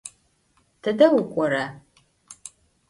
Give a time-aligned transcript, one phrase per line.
[0.81, 1.65] Тыдэ укӏора?